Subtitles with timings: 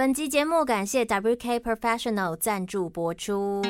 [0.00, 3.60] 本集节目感谢 WK Professional 赞助播出。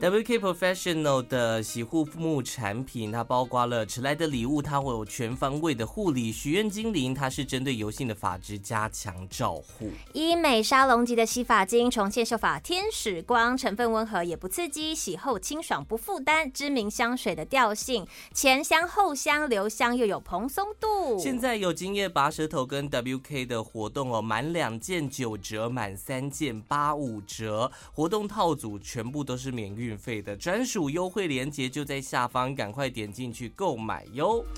[0.00, 6.30] WK Professional 的洗护沐产品，它包括了迟来的礼物，它会有全方位的护理。
[6.30, 9.90] 许愿精灵，它是针对油性的发质加强照护。
[10.12, 16.50] 医美沙龙级的洗发精，重现秀发天使光，成分温和也不刺激，洗后清爽不负担。
[16.52, 21.18] 知名香水的调性，前香后香，留香又有蓬松度。
[21.18, 29.87] 现在有今夜拔舌头跟 WK 的活动哦，满两件九折，满三件八五折，活动套组全部都是免运。
[29.88, 34.44] 运费的专属优惠链接就在下方，赶快点进去购买哟！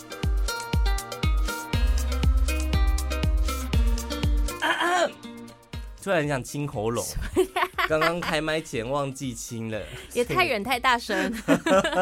[6.02, 7.04] 突然想清喉咙，
[7.88, 9.80] 刚刚开麦前忘记清了，
[10.14, 11.32] 也太远太大声，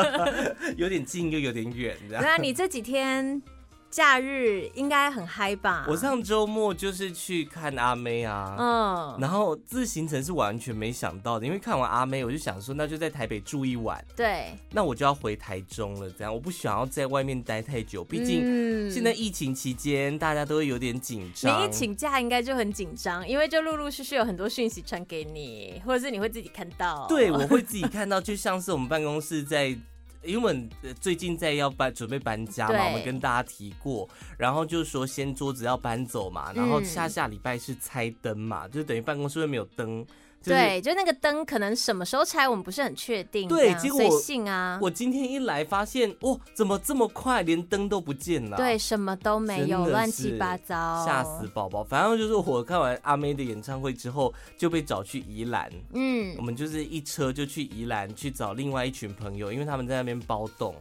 [0.78, 3.42] 有点近又有点远，那你这几天？
[3.90, 5.86] 假日应该很嗨吧？
[5.88, 21.62] 我上周末就是去看阿妹啊，嗯，然后自行程是完全没想到的，因为看完阿妹，我就想说，那就在台北住一晚，对，那我就要回台中了，这样我不想要在外面待太久，毕竟现在疫情期间大家都会有点紧张。
[21.62, 27.06] 你一请假应该就很紧张，因为就陆陆续续有很多讯息传给你，或者是你会自己看到。
[27.08, 29.76] 对，我会自己看到，就像是我们办公室在。
[30.22, 30.68] 因为我们
[31.00, 40.06] 最近在要搬，准备搬家嘛，我们跟大家提过，然后就是说先桌子要搬走嘛，然后下下礼拜是拆灯嘛，嗯、就等于办公室会没有灯。
[40.40, 43.48] 就是、对，就那个灯可能什么时候拆，我们不是很确定。
[43.48, 44.78] 对，结果随性啊。
[44.80, 48.56] 我今天一来发现，哦，怎么这么快，连灯都不见了？
[48.56, 51.82] 对，什么都没有，乱七八糟，吓死宝宝。
[51.82, 55.68] 反正就是我看完阿妹的演唱会之后，就被找去宜兰。
[55.92, 60.74] 嗯，我们就是一车就去宜兰去找另外一群朋友，因为他们在那边包栋。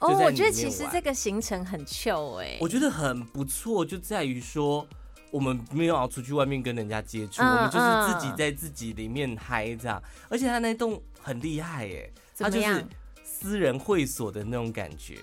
[0.00, 4.86] 哦，我觉得其实这个行程很 chill 哎、欸，我觉得很不错，就在于说。
[5.30, 10.02] 我们没有要出去外面跟人家接触，我们就是自己在自己里面嗨这样。
[10.28, 12.86] 而且他那栋很厉害耶，他就是
[13.22, 15.18] 私人会所的那种感觉，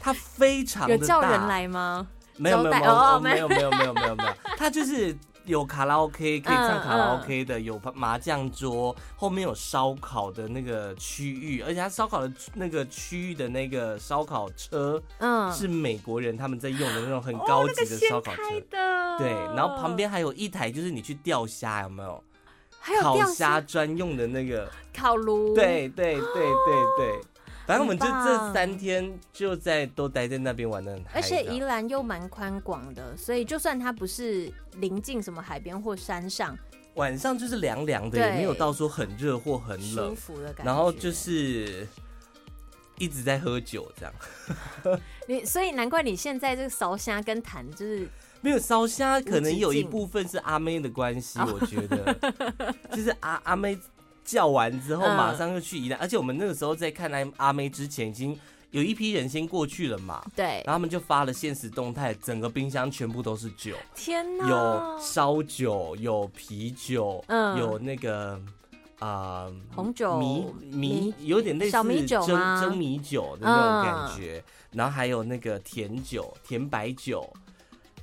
[0.00, 1.00] 他非常的大。
[1.00, 2.06] 有叫人来吗？
[2.36, 5.16] 没有没有没有没有没有没有没有没有，他就是。
[5.46, 18.42] 有卡拉 OK 可以唱卡拉 OK 的，有麻将桌，后面有烧烤的那个区域，而且它烧烤的那个区域的那个烧烤车，嗯，是美国人他们在用的那种很高级的烧烤车，
[19.18, 22.22] 对，然后旁边还有一台就是你去钓虾有没有？
[22.80, 27.20] 还有烤虾专用的那个烤炉，对对对对对。
[27.66, 36.54] 反正我们就这三天就在都待在那边玩的很嗨，而且宜兰又蛮宽广的，所以就算它不是临近什么海边或山上，
[36.96, 40.64] 晚上就是凉凉的，也没有到说很热或很冷，舒服的感觉。
[40.64, 41.88] 然后就是
[42.98, 45.00] 一直在喝酒这样。
[45.26, 48.06] 你所以难怪你现在这个烧虾跟痰就是
[48.42, 52.14] 没有烧虾，可能有一部分是阿妹的关系，我觉得
[52.92, 53.78] 就是阿阿妹。
[54.24, 58.38] 叫完之后，马上就去宜兰，而且我们那个时候在看阿阿妹之前，已经
[58.70, 60.24] 有一批人先过去了嘛。
[60.34, 63.76] 对，然后他们就发了现实动态，整个冰箱全部都是酒。
[63.94, 64.48] 天哪！
[64.48, 68.40] 有烧酒，有啤酒，嗯，有那个
[68.98, 77.30] 啊、呃、红酒米米，有点类似小米酒蒸蒸米酒的那种感觉，嗯、然后还有那个甜酒、甜白酒，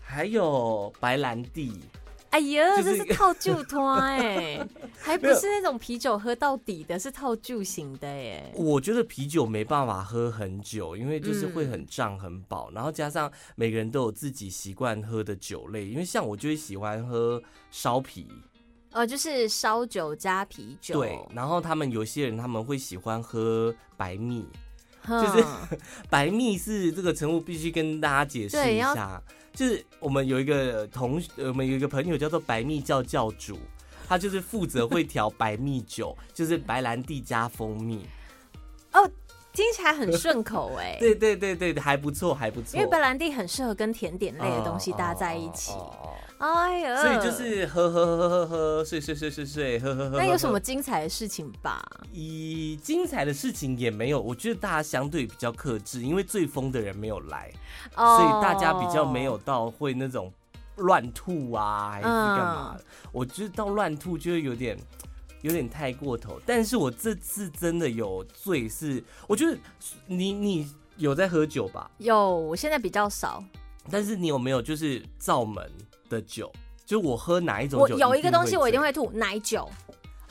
[0.02, 1.82] 还有白兰地。
[2.31, 4.66] 哎呀，就是、这是 套酒托哎，
[5.00, 8.52] 还不是那种啤酒喝到底的，是套旧型的耶。
[8.56, 18.28] 我觉得啤酒没办法喝很久，因为就是会很胀很饱，嗯、然后加上每个人都有自己习惯喝的酒类，因为像我就会喜欢喝烧啤，
[18.91, 21.00] 呃，就是烧酒加啤酒。
[21.00, 24.59] 对，然后他们有些人他们会喜欢喝白蜜，嗯、
[25.08, 25.46] 就是
[26.10, 29.22] 白蜜是这个称呼，必须跟大家解释一下。
[29.54, 33.60] 就是我们有一个同学，我们有一个朋友叫做白蜜教教主，
[34.08, 38.06] 他就是负责会调白蜜酒， 就是白兰地加蜂蜜。
[38.94, 39.10] 哦，
[39.52, 40.96] 听起来很顺口哎。
[41.02, 42.78] 对对对对，还不错还不错。
[42.78, 45.72] 因为白兰地很适合跟甜点类的东西搭在一起。
[45.74, 50.17] 哦哦哦哎呀，所以就是喝喝喝喝喝喝，睡睡睡睡睡，喝喝喝。
[50.17, 51.79] 那有什么精彩的事情吧？
[52.11, 57.52] 咦精彩的事情也没有，我觉得大家相对比较克制，因为最疯的人没有来，
[57.96, 60.34] 所以大家比较没有到会那种
[60.78, 62.76] 乱吐啊，还是干嘛？
[63.11, 64.76] 我觉得到乱吐就会有点
[65.44, 66.41] 有点太过头。
[66.44, 69.55] 但是我这次真的有醉，是我觉得
[70.08, 70.67] 你你
[70.97, 71.91] 有在喝酒吧？
[71.99, 73.44] 有，我现在比较少。
[73.91, 75.72] 但是你有没有就是罩门？
[76.11, 76.52] 的酒，
[76.85, 79.67] 就我喝哪一种酒，我有一个东西我一定会吐，奶酒。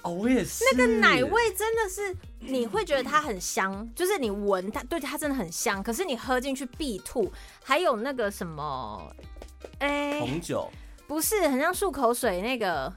[0.03, 0.65] 哦，我也是。
[0.73, 5.83] 那个奶味真的是，你会觉得它很香，就是你闻它，对它真的很香。
[5.83, 7.33] 可是你喝进去必吐。
[7.63, 9.15] 还有那个什么
[9.79, 10.71] 哎，红酒
[11.07, 12.93] 不是很像漱口水那个。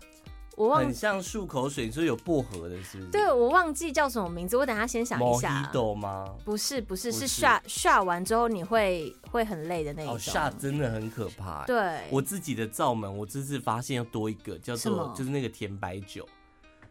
[0.56, 3.10] 我忘很像漱口水，你说有薄荷的，是不是？
[3.10, 5.70] 对，我忘记叫什么名字，我等下先想一下。
[5.74, 6.36] Mojito 吗？
[6.46, 10.20] 不是，不是，是刷刷完之后你会会很累的那一种。
[10.20, 11.66] 刷、哦、真的很可怕。
[11.66, 16.28] 对，我自己的罩门，我这次发现要多一个，叫做就是那个甜白酒，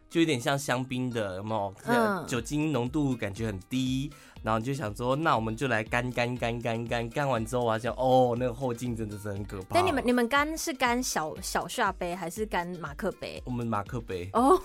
[0.09, 1.73] 就有点像香槟的，有没有？
[1.85, 4.11] 嗯，酒精浓度感觉很低。
[4.43, 9.67] 然后你就想说，那我们就来干干干干干干完之后，我想哦，那个后劲真的是很可怕。
[9.71, 13.41] 但你们你们干是干小小下杯还是干马克杯？
[13.45, 14.59] 我们马克杯哦，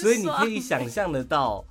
[0.00, 1.64] 所以你可以想象得到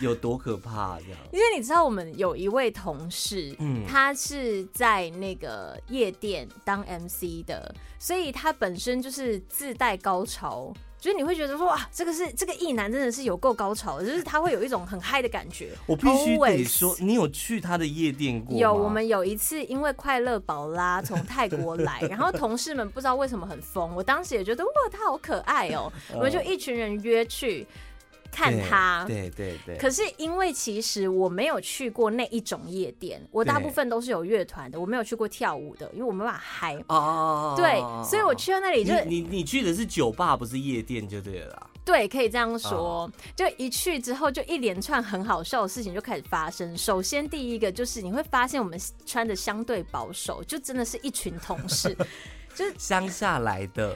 [0.00, 1.18] 有多可怕这样。
[1.32, 10.74] 因为你知道，我们有一位同事，嗯，他是在那个夜店当 MC 的，所以他本身就是自带高潮。
[11.02, 15.70] 就是你会觉得说哇，这个是这个异男真的是有够高潮的，就是他会有一种很嗨的感觉。
[15.84, 18.56] 我必须得说，你有去他的夜店过？
[18.56, 27.66] 有，我们有一次因为快乐宝拉从泰国来， 然后同事们不知道为什么很疯，我当时也觉得哇，他好可爱哦，我们就一群人约去。
[28.32, 29.76] 看他，对对对。
[29.76, 36.82] 可是因为其实我没有去过那一种夜店，我大部分都是有乐团的，我没有去过跳舞的，因为我没办法嗨。
[36.88, 37.54] 哦。
[37.56, 41.70] 对，所以我去到那里就你你去的是酒吧，不是夜店就对了。
[41.84, 43.10] 对，可以这样说。
[43.36, 46.78] 就一去之后，就一连串很好笑的事情就开始发生。
[46.78, 51.94] 首先第一个就是你会发现我们穿的相对保守，就真的是一群同事，
[52.54, 53.94] 就是乡下来的。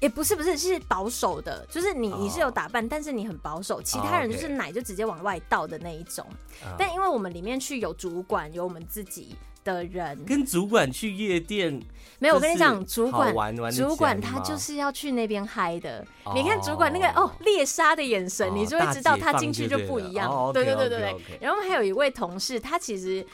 [0.00, 2.90] 也不是不是是保守的，就是你你是有打扮，oh.
[2.90, 3.82] 但是你很保守。
[3.82, 6.24] 其他人就是奶就直接往外倒的那一种。
[6.26, 6.76] Oh, okay.
[6.78, 9.34] 但因为我们里面去有主管，有我们自己
[9.64, 10.24] 的人。
[10.24, 11.82] 跟主管去夜店
[12.20, 12.36] 没有？
[12.36, 16.06] 我跟你讲，主管主管他就是要去那边嗨的。
[16.22, 16.34] Oh.
[16.36, 20.30] 你看主管那个哦猎杀的眼神，你就会知道他进去就不一样。
[20.30, 21.38] Oh, 对对对对对。
[21.40, 23.26] 然后还有一位同事，他其实。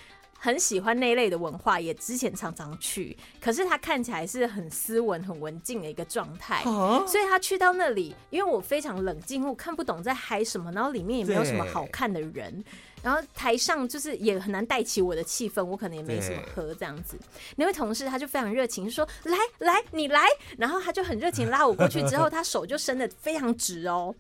[0.45, 3.17] 很喜欢那一类的文化，也之前常常去。
[3.41, 6.63] 可是他看起来是很斯文、很文静的一个状态，
[7.07, 12.63] 所以他去到那里，因为我非常冷静，我看不懂在嗨什么，然后里面也没有什么好看的人，
[13.03, 17.17] 然后台上就是也很难带起我的气氛，我可能也没什么喝这样子。
[17.57, 24.15] 那位同事他就非常热情，说：“来来，你来。”然后他就很热情拉我过去，之后他手就伸得非常直哦。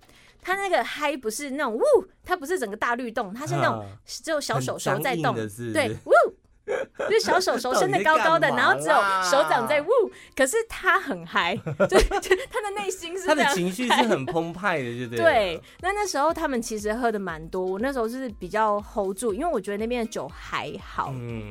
[0.44, 1.80] 他那个嗨不是那种呜，
[2.22, 5.34] 他不是整个大律动，他是那种只有小手手在动，
[5.72, 6.12] 对，呜，
[6.98, 9.86] 就是小手手伸的高高的，然后只有手掌在呜，
[10.36, 11.56] 可是他很嗨，
[11.88, 15.24] 就就他的内心是他的情绪是很澎湃的，对不对？
[15.24, 21.42] 对，那那时候他们其实喝的蛮多，我那时候是比较 hold 住，因为我觉得那边的酒还好，嗯，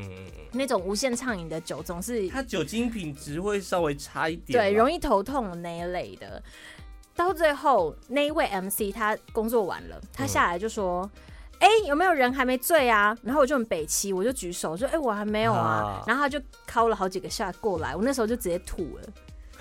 [0.51, 6.41] 那种无限畅饮的酒总是它酒精品质会稍微差一点，对，容易头痛那一类的。
[7.15, 11.09] 到最后，那一位 MC 他工作完了，他下来就说
[11.59, 16.01] ：“哎、有没有人还没醉啊？”然后我就很北七，我就举手说：“哎、欸，我还没有啊。
[16.01, 19.03] 啊”然后他就敲了好几个下过来，我那时候就直接吐了。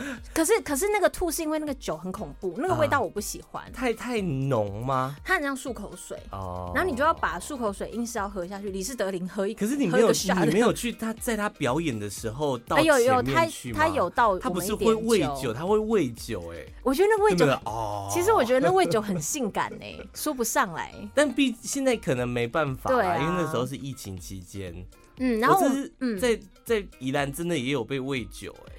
[0.35, 5.17] 可是，可是那个吐是因为那个酒很恐怖，那个味道我不喜欢，啊、太太浓吗？
[5.25, 13.07] 它很像漱口水哦，然后你就要把漱口水硬是要喝下去，李斯德林喝一，可是你没有去，你没有去他在他表演的时候到前面去吗？
[13.07, 24.75] 有有他他有到，他不是会喂酒，他会喂酒哎，我觉得那喂酒哦，其实我觉得那喂酒很性感哎，说不上来， 但毕现在可能没办法，对、啊，因为那时候是疫情期间，
[25.19, 28.72] 嗯，然后是嗯，在在宜兰真的也有被喂酒哎。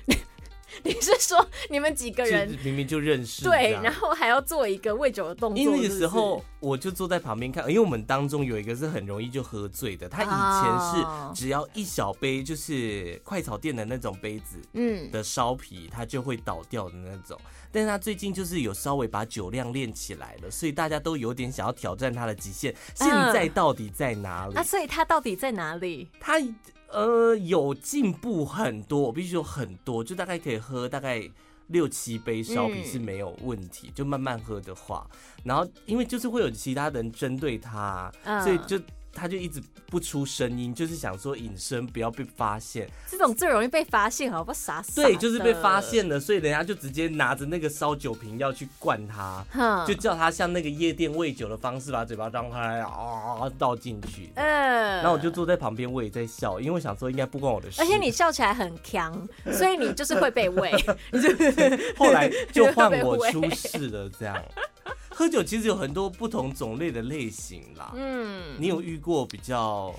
[0.83, 5.61] 你是说你们几个人明明就认识，对，然后还要做一个喂酒的动作？
[5.61, 17.39] 因为那个时候我就坐在旁边看，因为我们当中有一个是很容易就喝醉的，他以前是只要一小杯就是快炒店的那种杯子，嗯，的烧啤，他就会倒掉的那种。
[17.71, 22.73] 但是他最近就是有稍微把酒量练起来了，所以大家都有点想要挑战他的极限。
[22.95, 24.53] 现在到底在哪里？
[24.53, 26.09] 那所以他到底在哪里？
[26.19, 26.39] 他。
[26.93, 31.27] 呃，有进步很多，我必须说很多，就大概可以喝大概
[31.67, 35.09] 六七杯烧啤是没有问题，嗯，就慢慢喝的话，
[35.43, 38.79] 然后因为就是会有其他人针对他，嗯，所以就。
[39.13, 42.89] 他就一直不出声音，就是想说隐身，不要被发现。
[43.09, 45.01] 这种最容易被发现，好不傻傻。
[45.01, 49.45] 对，就是被发现了，所以人家就直接拿着那个烧酒瓶要去灌他，
[49.87, 54.31] 就叫他像那个夜店喂酒的方式，把嘴巴张开啊倒进去。
[54.35, 54.45] 嗯，
[54.97, 57.81] 然后我就坐在旁边，我也在笑，因为我想说应该不关我的事。
[57.81, 60.71] 而且你笑起来很强，所以你就是会被喂。
[61.97, 64.43] 后来就换我出事了，这样。
[65.15, 67.93] 喝酒其实有很多不同种类的类型啦。
[67.95, 69.93] 嗯，你有遇过比较？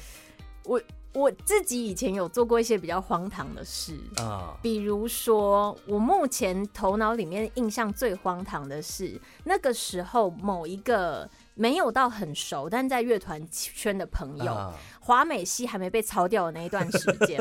[0.65, 0.81] 我
[1.13, 14.53] 我自己以前有做过一些比较荒唐的事啊，比如说我目前头脑里面印象最荒唐的是那个时候某一个没有到很熟，但在乐团圈的朋友。
[14.53, 14.73] Uh.
[15.05, 17.39] 华美系还没被抄掉的那一段时间，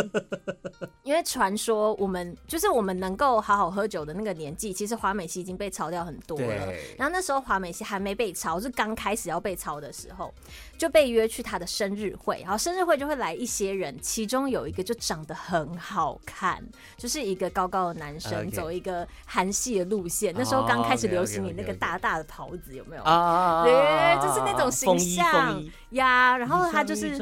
[1.01, 6.73] 因为传说我们就是我们能够好好喝酒的那个年纪，其实华美系已经被抄掉很多了。
[6.97, 10.33] 然后那时候华美系还没被抄，是刚开始要被抄的时候，
[10.77, 16.61] 就被约去他的生日会，然后生日会就会来一些人，其中有一个就长得很好看，
[16.97, 20.33] 就是一个高高的男生，走一个韩系的路线。
[20.37, 23.03] 那时候刚开始流行你那个大大的袍子，有没有？
[23.03, 23.63] 啊，
[24.03, 26.37] 对，就是那种形象呀。
[26.37, 27.17] 然后他就是。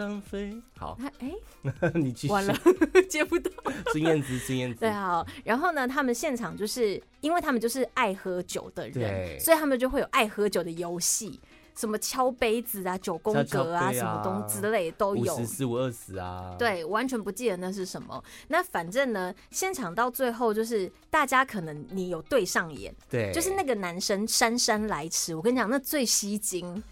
[0.77, 2.55] 好，哎、欸，你继续完了，
[3.07, 3.51] 接不到。
[3.93, 5.23] 孙燕姿，孙燕姿，对，好。
[5.43, 11.39] 然后呢，他们现场就是因为他们就是爱喝酒的人，对所以他们就会有爱喝酒的游戏，
[11.81, 15.33] 什么敲杯子啊、九宫格啊，啊什么东之类的都有。
[15.33, 18.23] 五十四五二十啊，对，完全不记得那是什么。
[18.49, 25.33] 那反正呢，现场到最后就是大家可能你有对上眼，对，就是那个男生姗姗来迟。
[25.33, 26.83] 我跟你讲，那最吸睛。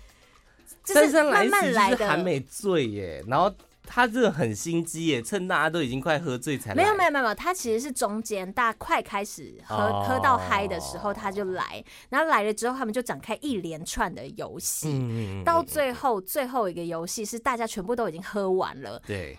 [0.86, 3.54] 姗姗来迟是还没醉耶，然后
[3.92, 6.76] 他真的很心机耶，趁大家都已经快喝醉才来。
[6.76, 19.36] 没有没有没有，他其实是中间大家快开始喝、哦、喝到嗨的时候他就来，然后来了之后他们就展开一连串的游戏，嗯、到最后最后一个游戏是大家全部都已经喝完了，对，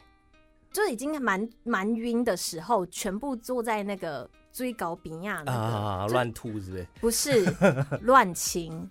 [0.72, 6.12] 就已经蛮蛮晕的时候，全部坐在那个最高比亚那个。
[6.12, 7.44] 乱、啊、吐是不是？
[7.46, 8.90] 不是乱亲。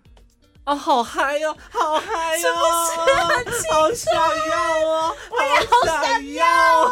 [0.70, 2.54] 哦，好嗨哟，好嗨哟，
[3.72, 4.14] 好想
[4.50, 6.46] 要哦，我也好想要。
[6.84, 6.92] 哦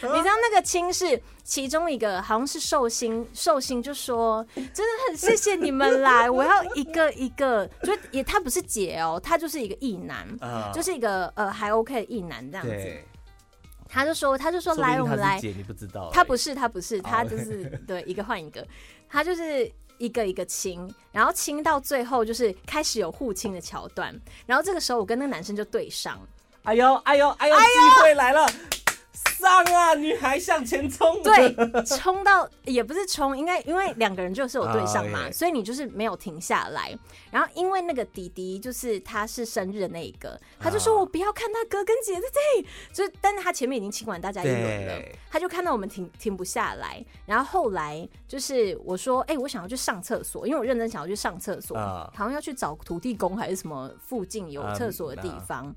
[0.14, 10.24] 你知道那个亲是其中一个，好像是寿星，寿星就说真的很谢谢你们来， 我要一个一个，就也他不是姐哦，他就是一个异男，
[10.72, 12.96] 就是一个呃还 OK 的异男这样子。
[13.88, 15.40] 他就说，他就说来，我们来。
[15.40, 18.64] 姐，你不知道，他不是，他不是，他就是 对一个换一个，
[19.08, 19.68] 他就是。
[19.98, 26.18] 一个一个亲，然后亲到最后就是开始有互亲的桥段，然后这个时候我跟那个男生就对上，
[26.62, 28.50] 哎呦哎呦哎呦，机会来了。
[29.38, 29.94] 上啊！
[29.94, 35.32] 女孩向前冲，对， 冲到也不是冲，应该因为两个人就是有对象嘛，oh.
[35.32, 36.96] 所以你就是没有停下来。
[37.30, 47.04] 然后因为那个弟弟就是他是生日的那一个，他就说我不要看他哥跟姐在这里，就是但是他前面已经亲完大家一轮了，他就看到我们停停不下来。
[47.26, 55.64] 然后后来就是我说，哎、欸，我想要去上厕所，因为我认真想要去上厕所，uh, 好像要去找土地公还是什么附近有厕所的地方。
[55.64, 55.74] Um, uh.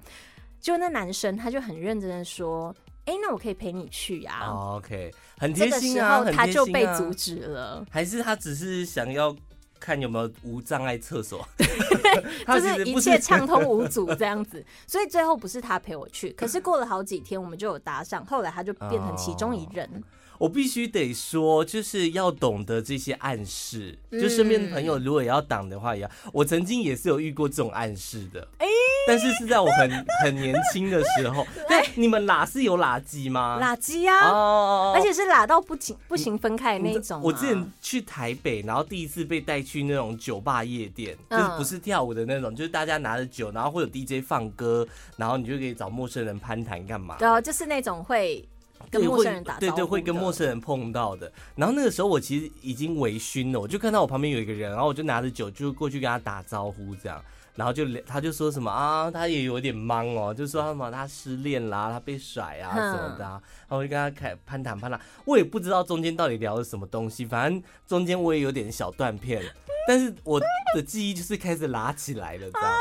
[0.60, 2.74] 就那男生他就很认真的说。
[3.05, 4.48] 哎、欸，那我可以陪你去呀、啊。
[4.48, 6.24] Oh, OK，很贴心啊。
[6.31, 9.36] 他就被阻止了，还是他只是想要
[9.79, 11.48] 看有没有无障碍厕所？
[12.48, 14.63] 就是一切畅通无阻这样子。
[14.86, 19.89] 所以最后不是他陪我去，可是过了好几天，我们就有搭上，后来他就变成其中一人。
[19.91, 20.03] Oh.
[20.41, 23.95] 我必须得说，就是要懂得这些暗示。
[24.12, 26.10] 就身边的朋友如果也要挡的话，也要。
[26.33, 28.65] 我曾经也是有遇过这种暗示的，哎，
[29.07, 31.45] 但是是在我很 很年轻的时候。
[31.69, 33.60] 对，你们喇是有喇机吗？
[33.62, 37.21] 喇机啊，哦，而且是喇到不行不行分开的那种。
[37.21, 47.17] 我之前去台北，然后第一次被带去那种酒吧夜店，就是不是跳舞的那种，就是大家拿着酒，然后会有 DJ 放歌，然后你就可以找陌生人攀谈干嘛？
[47.19, 48.43] 对，就是那种会。
[48.89, 51.31] 跟陌生人打招呼，对对，会跟陌生人碰到的。
[51.55, 57.23] 然后那个时候我其实已经微醺了，我就看到我旁边有一个人，然后我就拿着酒就过去跟他打招呼，这样，
[57.55, 63.31] 然后就他就说什么啊，他也有点懵哦，就说什么他失恋啦，他被甩啊什么的，然
[63.67, 69.43] 后我就跟他开攀谈攀谈，我也不知道中间到底聊了什么东西，反正中间我也有点小断片，
[69.88, 70.39] 但是我
[70.73, 72.71] 的记忆就是开始拉起来了，这样。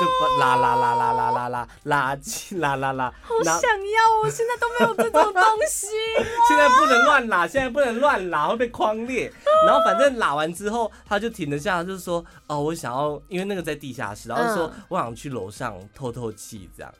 [0.00, 4.30] 就拉拉拉拉拉拉拉拉起拉拉拉，好想要哦！
[4.30, 5.88] 现在都没有这种东西。
[6.48, 9.30] 现在不能乱拉，现在不能乱拉会被框裂。
[9.66, 16.90] 然后反正拉完之后，他就停了下来，就是说哦，我想要，因为那个在地下室，然后说我想去楼上透透气，这样。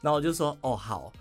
[0.00, 1.12] 然后我就说哦好，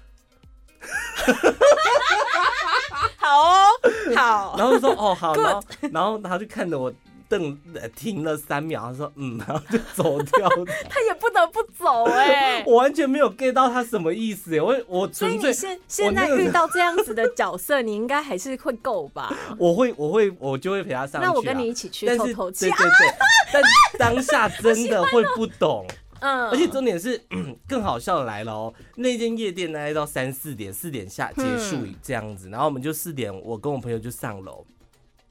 [3.18, 3.70] 好哦
[4.16, 4.56] 好。
[4.58, 6.92] 然后就说哦好，然后然后他就看着我。
[7.30, 7.60] 等
[7.96, 10.50] 停了三秒，他说：“嗯， 然后就走掉。
[10.90, 19.34] ”他也不得不走哎、欸， 我完全没有 get 到他什么意思哎，我我纯粹现现在遇到这样子的角色，你应该还是会够吧？
[19.58, 21.28] 我会我会我就会陪他上去。
[21.28, 22.70] 那我跟你一起去透透气。
[22.70, 23.16] 对对对，
[23.52, 23.64] 但
[24.00, 25.86] 当下真的会不懂，
[26.22, 27.22] 嗯，而且重点是
[27.68, 34.66] 更好笑的来了哦，那间夜店呢，到三四点四点下结束这样子，然后我们就四点，我跟我朋友就上楼，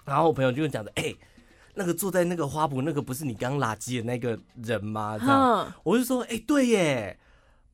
[0.04, 1.14] 然后我朋友就讲的哎。
[1.76, 5.16] 那个坐在那个花圃，那个不是你刚垃圾的那个人吗？
[5.18, 7.18] 这样，嗯、我就说，哎、欸，对耶。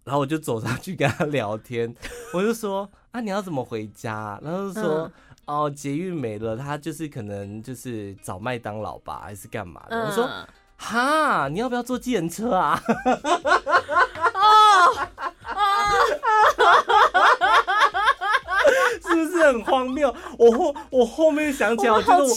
[0.05, 1.95] 然后我就走上去跟他聊天，
[2.35, 4.39] 我就说，啊，你要怎么回家？
[4.43, 5.13] 然后就说，嗯、
[5.47, 9.97] 哦，捷运没了，他就是可能就是找麦当劳吧，还是干嘛的？
[9.97, 10.29] 嗯、我说。
[10.85, 12.83] 哈，你要不要坐计程车啊？
[19.45, 20.15] 很荒谬？
[20.39, 22.31] 我后我后面想起来，我觉得我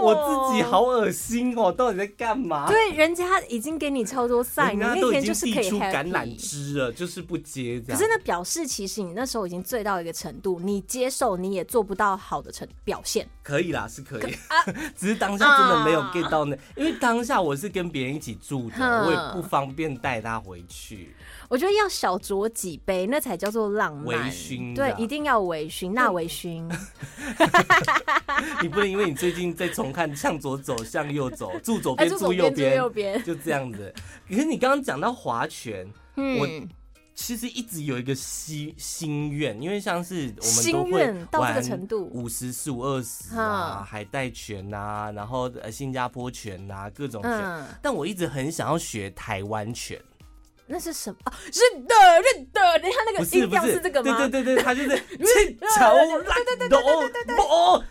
[0.00, 2.68] 我，我自己好恶心哦，到底在干嘛？
[2.68, 7.80] 对，人家已经给你超多赛，你那天就是可以递出橄榄枝了，就是不接。
[7.86, 13.28] 可是那表示其实你那时候已经醉到一个程度，你接受你也做不到好的成表现。
[13.42, 14.34] 可以啦，是可以，
[14.96, 21.14] 只是当下真的没有 get 到那，因为当下我是跟别人一起住的，嗯、我也不方便带他回去。
[21.50, 24.06] 我觉得要小酌几杯，那才叫做浪漫。
[24.06, 26.64] 微醺，对，一定要微醺，那微醺。
[28.62, 33.92] 你不能因为你最近在重看《向左走，向右走》，住左边，住右边，右边，就这样子。
[34.28, 36.48] 可是你刚刚讲到划拳，嗯、我
[37.16, 47.32] 其实一直有一个心心愿，因为像是我们都会玩五十、四五、二十啊，海带拳啊，然后呃新加坡拳啊，各种拳。
[47.32, 50.00] 嗯、但我一直很想要学台湾拳。
[50.70, 51.18] 那是什么？
[51.24, 53.80] 啊，是的，是的，等下那个音调是。
[53.80, 54.16] 这个吗？
[54.18, 55.84] 对对对对，他就是气球
[56.20, 56.36] 来
[56.68, 56.78] 斗
[57.48, 57.82] 哦，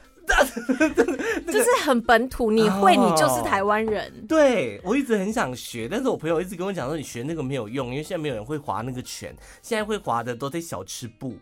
[1.48, 4.26] 就是很本土，你会，你就是台湾人。
[4.28, 11.38] 对，我一直很想学，但是我朋友一直跟我讲说，你学那个没有用，因为现在没有人会划那个拳，现在会划的都在小吃部，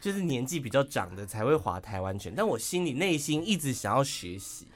[0.00, 2.32] 就是年纪比较长的才会划台湾拳。
[2.36, 4.68] 但我心里内心一直想要学习。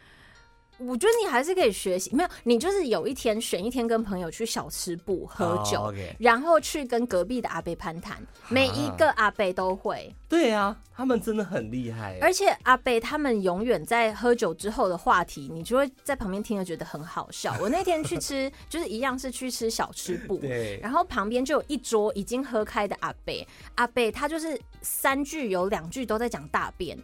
[0.80, 5.94] 我觉得你还是可以学习，没有，你就是有一天选一天跟朋友去小吃部喝酒，oh.
[6.18, 8.16] 然后去跟隔壁的阿伯攀谈，
[8.49, 10.14] 每一个阿伯都会。
[10.28, 17.54] 对啊，他们真的很厉害，而且阿伯他们永远在喝酒之后的话题，你就会在旁边听着觉得很好笑。
[17.60, 26.99] 我那天去吃，就是一样是去吃小吃部， 对，然后旁边就有一桌已经喝开的阿伯，阿伯他就是三句有两句都在讲大便。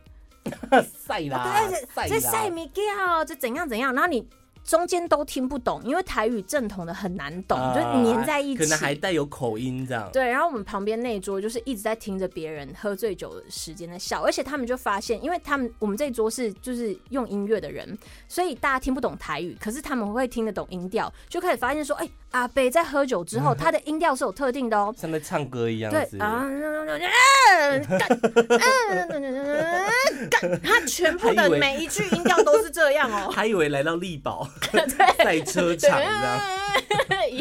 [1.07, 1.69] 晒啦，
[2.09, 4.27] 在晒米叫，这怎样怎样，然后你
[4.65, 10.11] 中间都听不懂，因为台语正统的很难懂，就黏在一起，可能还带有口音这样。
[10.13, 25.91] 对，然后我们旁边那一桌就是一直在听着别人喝醉酒的时间在笑，而且他们就发现，因为他们我们这桌是就是用音乐的人，所以大家听不懂台语，可是他们会听得懂音调，就开始发现说，哎，阿贝在喝酒之后，他的音调是有特定的哦，像在唱歌一样。
[25.91, 26.47] 对啊。
[30.63, 34.49] 他全部的每一句音调都是这样哦，还以为来到力宝
[35.19, 36.03] 赛车场这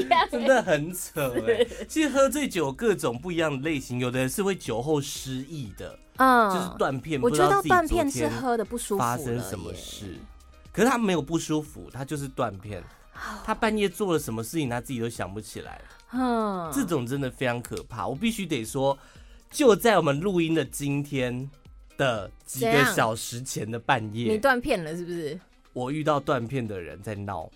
[0.08, 1.66] 样，真的很扯哎。
[1.88, 7.22] 其实喝醉酒各种不一样的类型，有的人是会酒后失忆的，嗯，就是断片。
[7.22, 10.16] 我觉得断片是喝的不舒服，发生什么事？
[10.72, 12.84] 可是他没有不舒服，他就是断片。
[13.44, 15.82] 他半夜做了什么事情，他自己都想不起来。
[16.12, 18.08] 嗯，这种真的非常可怕。
[18.08, 18.98] 我必须得说。
[19.52, 21.50] 就在我们录音的今天
[21.98, 25.40] 的几个小时前的半夜，你断片了是不是？
[25.72, 27.50] 我遇到断片的人在闹，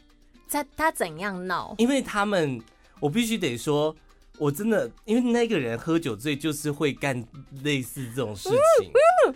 [0.50, 1.76] 他他怎样闹？
[1.78, 2.62] 因为他们，
[3.02, 3.93] 我必须得说，
[4.38, 7.22] 我真的，因为那个人喝酒醉就是会干
[7.63, 8.48] 类似这种事
[8.80, 8.91] 情，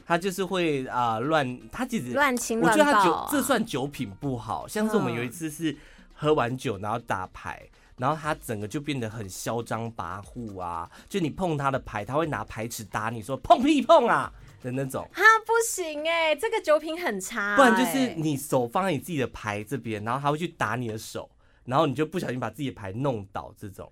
[0.06, 5.76] 他就是会啊乱，他其实乱亲我觉得他酒这算酒品不好，像是我们有一次是
[6.24, 7.70] 喝完酒然后打牌。
[7.96, 10.90] 然后他整个就变得很嚣张跋扈啊！
[11.08, 14.34] 就你碰他的牌，他会拿牌尺打你说碰屁碰啊
[14.64, 15.08] 的那种。
[15.14, 17.56] 哈，不行哎，这个酒品很差。
[17.56, 21.30] 不然就是你手放在你自己的牌这边，然后他会去打你的手，
[21.66, 23.54] 然后你就不小心把自己的牌弄倒。
[23.56, 23.90] 这种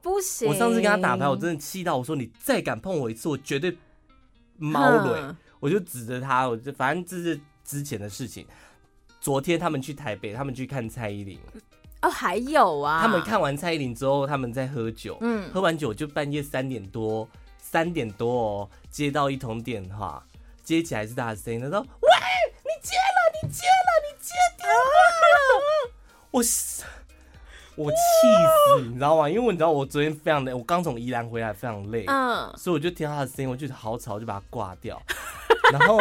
[0.00, 0.48] 不行。
[0.48, 3.76] 我上次跟他打牌，我真的气到我说：“你再敢碰我一次，我绝对
[4.56, 5.20] 猫雷。
[5.20, 8.46] 哼”我就指着他，我就反正这是之前的事情。
[9.22, 11.38] 昨天他们去台北，他们去看蔡依林。
[12.00, 13.00] 哦，还有啊！
[13.00, 15.16] 他们看完蔡依林之后，他们在喝酒。
[15.20, 20.20] 嗯，喝完酒就半夜三点多，三点多哦，接到一通电话，
[20.64, 22.08] 接起来是他的声音，他说：“喂，
[22.64, 24.74] 你接了，你接了，你接电话
[25.30, 25.92] 了。”
[26.32, 26.42] 我
[27.76, 27.96] 我气
[28.76, 29.30] 死，你知道吗？
[29.30, 32.04] 因为你知道我昨天非常累，我刚从宜兰回来，非常累。
[32.08, 35.00] 嗯，所以我就听到他的声音，我就好吵，就把他挂掉，
[35.70, 36.00] 然后。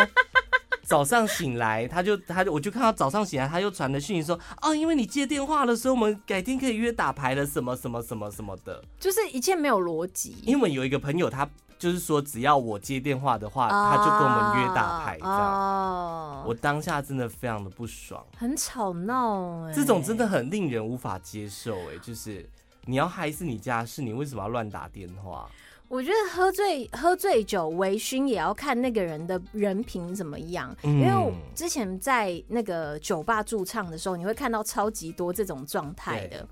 [0.91, 10.35] 早上醒来，他就他就我就看到早上醒来，他又传的讯息说，哦，因为你接电话了，所以，我们改天可以约打牌了，什么什么什么什么的，就是一切没有逻辑。
[10.43, 11.49] 因为有一个朋友，他
[11.79, 15.53] 就是说，只要我接电话的话，他就跟我们约打牌这样。
[15.53, 22.45] 哦，我当下真的非常的不爽，很吵闹哎，这种真的很令人无法接受哎，就是
[22.83, 25.49] 你要嗨是你家事，你为什么要乱打电话？
[25.91, 36.47] 我觉得喝醉喝醉酒微醺也要看那个人的人品怎么样，嗯、因为我之前在那个酒吧驻唱的时候，你会看到超级多这种状态的。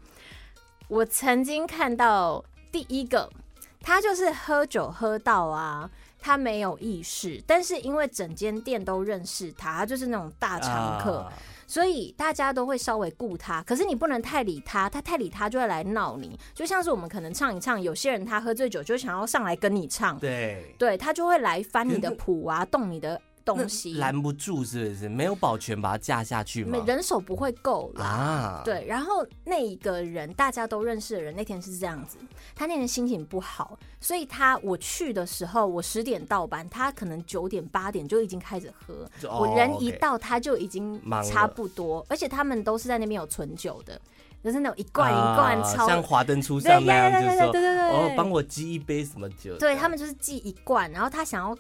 [0.90, 3.30] 我曾经看到第一个，
[3.80, 11.20] 他就是喝酒喝到啊，他没有意识，但是因为整间店都认识他，他就是那种大常客。
[11.20, 11.34] 啊
[11.70, 13.62] 所以大家都会稍微顾他。
[13.62, 16.38] 可是你不能太理他，他太理他就会来闹你。
[16.56, 23.22] 就像是我们可能唱一唱，有些人他喝醉酒就想要上来跟你唱，对，对他就会来翻你的谱啊，动你的。
[23.56, 26.78] 东西拦不住，是不是没有保全把它架下去吗？
[26.86, 28.62] 人手不会够啊。
[28.64, 32.18] 对，然后那一个人大家都认识的人，那天是这样子，
[32.56, 39.10] 他那天心情不好，所以他我去的时候，我十点到班，他可能九点八点就已经开始喝。
[39.28, 44.00] 哦、我人一到，他就已经差不多，而且他们都是在那边有存酒的，
[44.44, 49.58] 就是那种一罐一罐超，啊、像华灯初上那样，就是说对对对对哦，帮我寄一杯什么酒？
[49.58, 51.58] 对他们就是寄一罐，然后他想要。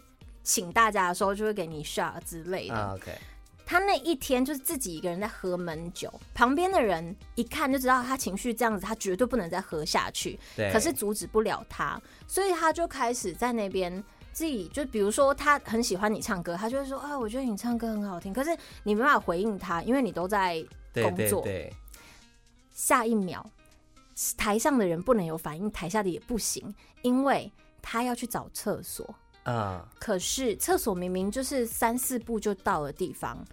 [0.49, 2.73] 请大家的时候就会给你 shot 之类的。
[2.73, 3.15] Uh, OK，
[3.63, 10.39] 他那一天就是自己一个人在喝闷酒，旁边的人一看就知道他情绪这样子，他绝对不能再喝下去。
[10.55, 18.33] 对，可是阻止不了他，所以他就开始在那边自己就比如说他很喜欢你唱歌，他就会说啊，我觉得你唱歌很好听。
[18.33, 18.49] 可是
[18.81, 21.43] 你没办法回应他，因为你都在工作。
[21.43, 21.73] 对对对。
[22.73, 23.47] 下一秒，
[24.35, 27.51] 台上的人不能有反应，台下的也不行，因为
[27.83, 29.13] 他要去找厕所。
[29.43, 29.85] 啊！
[29.99, 33.43] 可是厕所明明就是三四步就到的地方，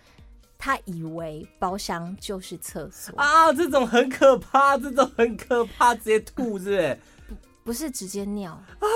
[0.58, 3.52] 他以为包厢就是厕所啊！
[3.52, 6.98] 这种很可怕，这种很可怕，直接吐是不是？
[7.28, 8.86] 不，不是直接尿啊！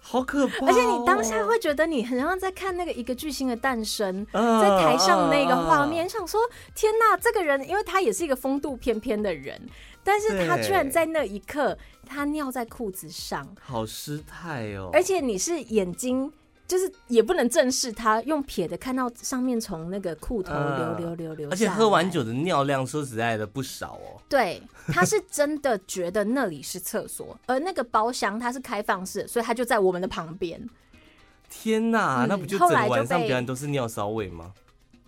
[0.00, 0.68] 好可怕哦！
[0.68, 6.40] 而且你当下会觉得你很像在看那个一个巨星的诞生，在台上那个画面，想说
[6.74, 9.60] 天哪，这个人，因为他也是一个风度翩翩的人。
[10.06, 14.88] 但是他居然在那一刻，他尿在裤子上，好失态哦！
[14.92, 16.32] 而且你是眼睛，
[16.68, 24.22] 就是也不能正视他，用撇的看到上面从那个裤头流流流流，而且喝完酒的尿量说实在的不少哦。
[24.28, 30.64] 对，他是真的觉得那里是厕所，而那个包厢它是开放式，所以他就在我们的旁边。
[31.50, 34.52] 天呐，那不就整个晚上别人都是尿骚味吗？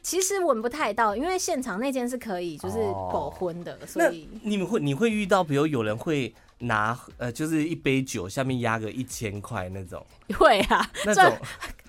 [0.09, 2.79] 其实闻不太到，因为现场那间是可以就是
[3.12, 10.03] 狗荤的，哦、所以你们会你会遇到，比如有人会拿呃，就是一杯酒下面压个一千块那种，
[10.38, 11.37] 会啊，那种。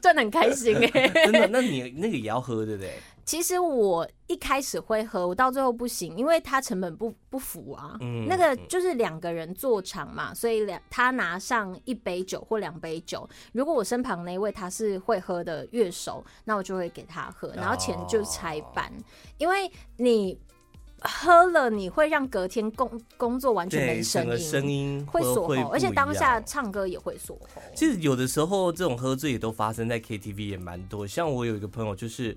[0.01, 2.93] 赚的很开心哎， 真的，那你那个也要喝对不对？
[3.29, 7.95] 其实我一开始会喝，我到最后不行，因为它成本不不符啊。
[8.01, 19.03] 嗯，那个就是两个人坐场嘛，所以两他拿上一杯酒或两杯酒，如果我身旁那位他是会喝的乐手，那我就会给他喝，然后钱就拆半，哦、
[19.37, 20.35] 因为你
[21.01, 27.61] 喝了你会让隔天工工作完全没声音，声音会锁喉，而且当下唱歌也会锁喉。
[27.75, 32.35] 其实有的时候这种喝醉也都发生在 KTV 也蛮多，像我有一个朋友就是。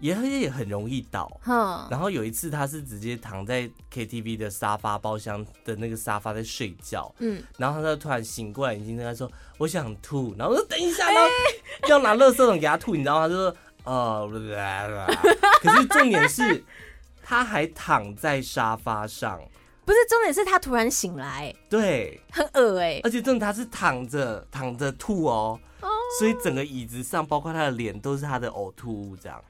[0.00, 1.88] 也也很容易倒，哼。
[1.90, 11.28] 然后有一次他是直接躺在 KTV 的沙发包厢的那个沙发在睡觉，嗯，然后他就突然醒过来，已经跟他说我想吐，然后我说等一下，然后
[11.88, 13.26] 要拿垃圾桶给他吐，你知道吗？
[13.26, 14.30] 他就说哦，
[15.60, 16.64] 可是重点是
[17.22, 19.40] 他还躺在沙发上，
[19.84, 29.42] 不是重点是他突然醒来，对，很恶哎，而且重点他是躺着躺着吐哦，哦，所以整个椅子上包括他的脸都是他的呕吐物这样。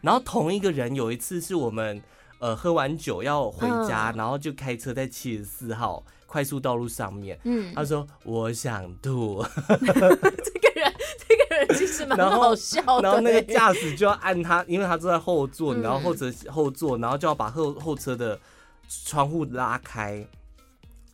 [0.00, 2.02] 然后同一个人有一次是我们
[2.38, 10.94] 呃喝完酒要回家，嗯、然后就开车在七十四号快速道路上面，嗯，他说我想吐， 这个人
[11.26, 18.38] 这个人其实蛮好笑的，然后那个驾驶就要按他，因为他坐在后座，然后后车后座，然后就要把后后车的
[18.88, 20.26] 窗户拉开。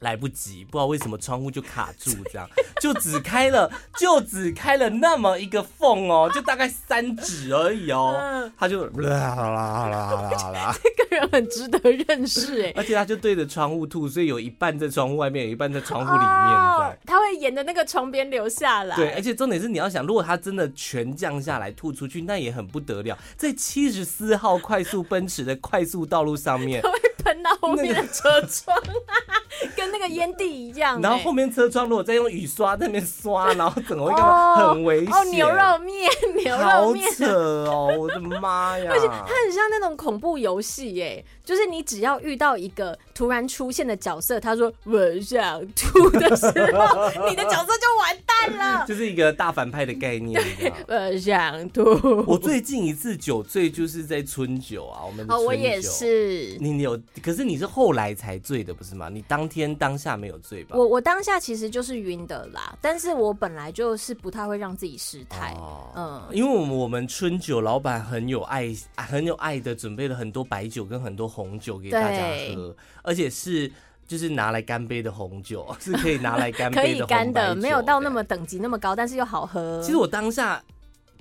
[0.04, 2.48] 来不及，不知道为什么窗户就卡住，这样。
[2.80, 26.82] 就只开了，就只开了那么一个缝哦，就大概三指而已哦，他就啦啦啦啦啦啦， 这个人很值得认识哎，而且他就对着窗户吐，所以有一半在窗户外面，有一半在窗户里面，对，他会沿着那个窗边流下来，对，而且重点是你要想，如果他真的全降下来吐出去，那也很不得了，在七十四号快速奔驰的快速道路上面。
[27.24, 28.76] 喷到后面的车窗，
[29.76, 31.00] 跟那个烟蒂一样。
[31.00, 34.56] 然后后面车窗如果再用雨刷在那边刷，然后整个会干嘛？
[34.72, 35.14] 很危险。
[35.14, 36.10] 哦，牛肉面，
[36.44, 37.94] 牛肉面，好扯哦！
[37.98, 38.90] 我的妈呀！
[38.92, 48.84] 而且它很像那种恐怖游戏耶，就是你只要遇到一个突然出现的角色，他说我想吐的时候，你的角色就完蛋了。
[48.88, 50.42] 就是一个大反派的概念。
[50.88, 51.84] 我想吐。
[52.26, 55.38] 我最近一次酒醉就是在春酒啊，我们哦。
[55.38, 56.56] 我也是。
[56.58, 56.98] 你有？
[57.22, 59.08] 可是你是后来才醉的，不是吗？
[59.08, 60.76] 你当天当下没有醉吧？
[60.76, 72.22] 我我当下其实就是晕的啦，但是我本来就是不太会让自己失态，哦、嗯，因为我们我们春酒老板很有爱，很有爱的准备了很多白酒跟很多红酒给大家
[72.54, 73.70] 喝，而且是
[74.06, 79.80] 就是拿来干杯的红酒， 是可以拿来干杯的红， 可以干的，没有到那么等级那么高，但是又好喝。
[79.82, 80.62] 其实我当下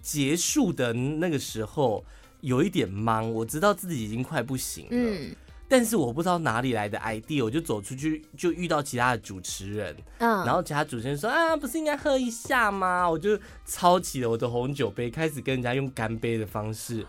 [0.01, 2.05] 结束的那个时候。
[2.43, 4.89] 有一点懵，我知道自己已经快不行了。
[4.91, 5.33] 嗯。
[5.73, 13.09] 但是我不知道哪里来的 idea，我就走出去就遇到其他的主持人，嗯，然后其他主持人说啊，不是应该喝一下吗？
[13.09, 17.03] 我就抄起了我的红酒杯，开始跟人家用干杯的方式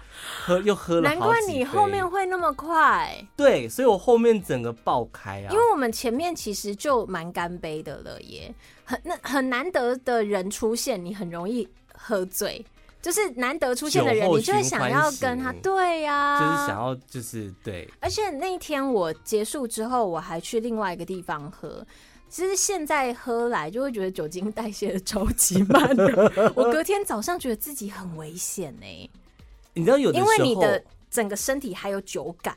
[0.47, 1.03] 喝，又喝了。
[1.03, 3.23] 难怪你后面会那么快。
[3.37, 8.55] 对，所以我后面整个爆开啊，因为我们前面其实就蛮干杯的了耶，
[8.87, 12.65] 很那很难得的人出现，你很容易喝醉。
[13.05, 17.87] 就是难得出现的人，你就会想要跟他对呀、啊，就是想要就是对。
[18.01, 21.87] 而且那一天我结束之后，我还去另外一个地方喝。
[22.31, 29.11] 其实现在喝来就会觉得酒精代谢的超级慢的， 我隔天早上觉得自己很危险呢、欸。
[29.75, 32.57] 你知道有的时候，因为你的整个身体还有酒感。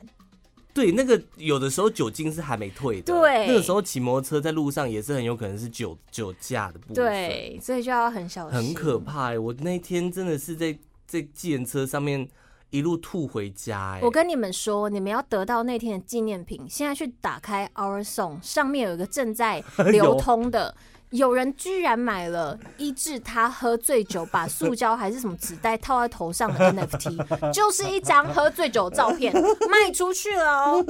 [0.77, 3.11] 对，那个有的时候酒精是还没退的。
[3.11, 6.95] 对，那个时候骑摩托车在路上也是很有可能是酒酒驾的部分。
[6.95, 8.59] 对，所以就要很小心。
[8.59, 9.39] 很可怕哎！
[9.39, 12.29] 我那天真的是在在计程车上面
[12.69, 13.99] 一路吐回家哎。
[14.01, 20.75] 我跟你们说，你们要得到那天的纪念品，现在去打开 Our Song，上面有一个正在 流通的。
[21.11, 27.15] 有人居然买了医治他喝醉酒，把塑胶还是什么纸袋套在头上的 NFT，
[27.53, 30.85] 就是一张喝醉酒的照片卖出去了哦。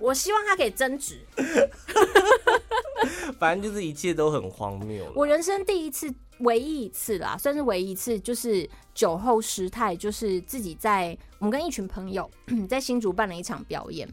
[0.00, 1.18] 我希望他可以增值。
[3.40, 5.04] 反正就是一切都很荒谬。
[5.16, 12.28] 我人生第一次、唯一一次啦，算是唯一一次，就是酒后失态，就是自己在我们跟一群朋友
[12.68, 14.08] 在新竹办了一场表演。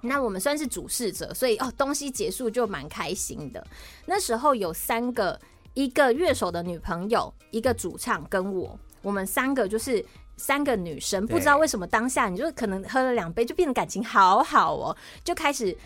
[0.00, 3.64] 那我们算是主事者，所以哦，东西结束就蛮开心的。
[4.06, 5.38] 那时候有三个，
[5.74, 10.04] 一个乐手的女朋友，一个主唱跟我，我们三个就是
[10.36, 11.24] 三个女生。
[11.24, 15.76] 不知道为什么当下你就可能喝了两杯，就变得感情好好哦，就开始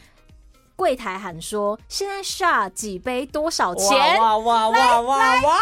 [0.77, 5.61] 柜台喊说：“现在 shot 几杯多少钱？”哇哇哇哇哇！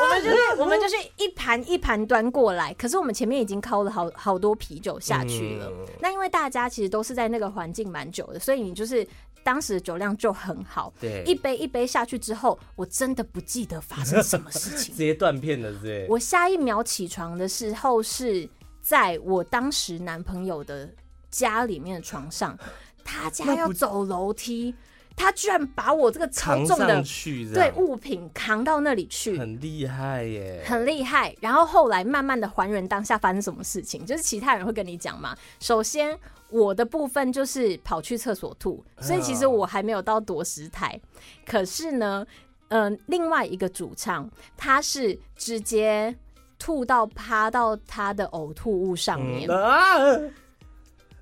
[0.00, 5.66] 我们就是我们就是一盘一盘端过来，可是我们前面已经抠了好好多啤酒下去了。
[5.70, 9.04] 嗯、那因为大家其实都是在那个环境蛮久的，所以你就是
[9.42, 10.92] 当时的酒量就很好。
[11.00, 16.06] 对，一杯一杯下去之后，我真的不记得发生什么事情， 直接断片了，对。
[16.08, 18.48] 我下一秒起床的时候是
[18.80, 20.88] 在我当时男朋友的
[21.28, 22.56] 家里面的床上，
[23.08, 24.74] 他家要走楼梯。
[25.20, 27.02] 他居然把我这个超重的
[27.52, 31.34] 对物品扛到那里去，很厉害耶，很厉害。
[31.40, 35.36] 然后后来慢慢的还原当下发生什么事情，就是其他人会跟你讲嘛。
[35.58, 36.16] 首先
[36.50, 40.96] 我的部分就是跑去厕所吐，所以其实我还没有到夺食台。
[41.44, 42.24] 可是呢，
[42.68, 46.14] 嗯、呃，另外一个主唱他是直接
[46.60, 49.50] 吐到趴到他的呕吐物上面。
[49.50, 49.84] 嗯啊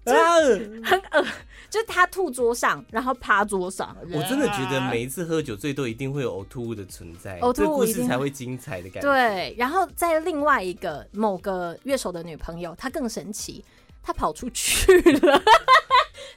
[0.15, 1.27] 就很恶，
[1.69, 3.97] 就是他吐桌上，然后趴桌上。
[4.13, 9.09] 我真的觉得每一次喝酒最多一定会有呕吐物的存在，呕吐物故事才会精彩的感觉。
[9.09, 13.65] 对，然后在另外一个某个乐手的女朋友，她更神奇，
[14.03, 15.43] 她跑出去了。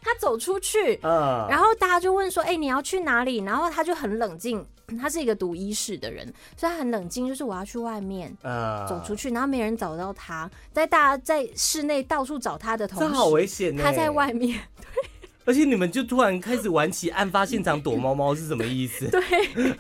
[0.02, 4.66] 他走出去，uh, 然后大家就问说：“哎、欸，你要去哪里？”然后他就很冷静，
[5.00, 13.76] 他是一个读医室的人，所以他很冷静，就是我要去外面，uh, 走出去，然后没人找到他，在大家在室内到处找他的同时，这好危险！
[13.76, 15.10] 他在外面， 对，
[15.46, 19.08] 而且你们就突然开始玩起案发现场躲猫猫是什么意思？
[19.12, 19.76] 对，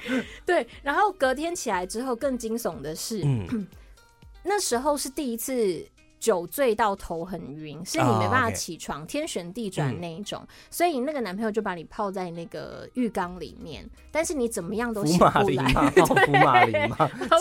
[0.46, 3.68] 对，然后隔天起来之后，更惊悚的是，嗯、
[4.44, 5.88] 那时候是第一次。
[6.20, 9.08] 酒醉到头很晕，是你没办法起床，oh.
[9.08, 15.90] 天旋地转那一种，嗯、所以那个男朋友就把你泡在那个浴缸里面，但是你怎么样都醒不来。
[16.26, 16.90] 福马林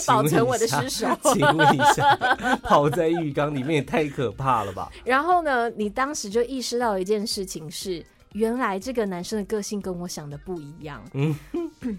[0.06, 1.08] 保存我的尸首。
[1.34, 2.16] 请问一下，
[2.62, 4.90] 泡在浴缸里面也太可怕了吧？
[5.04, 11.02] 然后呢，你当时就意识到一件事情是，原来这个男生的个性跟我想的不一样。
[11.12, 11.36] 嗯。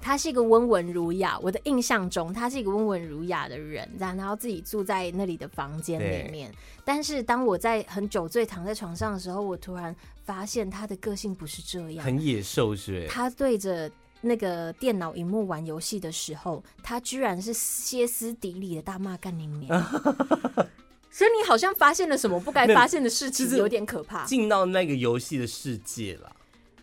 [0.00, 6.52] 他是一个温文儒雅，我的印象中他是一个温文儒雅的人，这样，然后自己住在那里的房间里面。
[6.84, 13.06] 但是当我在很酒醉躺在床上的时候，我突然发现他的个性不是这样，很野兽是。
[13.08, 13.90] 他对着
[14.22, 19.82] 那个电脑荧幕玩游戏的时候，他居然是歇斯底里的大骂干你娘。
[21.12, 24.24] 所以你好像发现了什么不该发现的事情，有点可怕。
[24.24, 26.32] 进到那个游戏的世界了。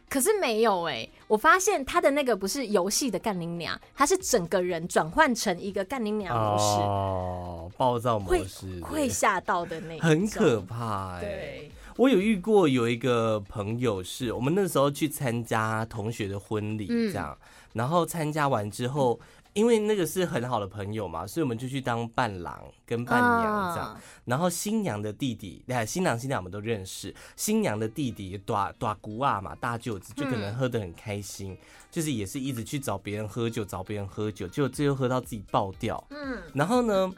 [0.09, 6.63] 可是没有哎、欸，我发现他的那个不是游戏的干林娘，他是整个人转换成一个干林娘模式。
[6.81, 11.21] 哦，暴躁模式，会吓到的那种，很可怕哎、欸。
[11.21, 19.19] 对，我有遇过有一个朋友是，我们那时候去参加同学的婚礼，这样，嗯、然后参加完之后。
[19.57, 23.89] 因为那个是很好的朋友嘛，所以我们就去当伴郎跟伴娘这样。
[23.89, 23.97] Oh.
[24.25, 27.13] 然后新娘的弟弟，哎，新郎新娘我们都认识。
[27.35, 31.57] 新娘的弟弟大大姑啊嘛，大舅子就可能喝得很开心，嗯、
[31.89, 36.01] 就是也是一直去找别人喝酒，找别人喝酒，结果最后喝到自己爆掉。
[36.11, 37.11] 嗯，然后呢，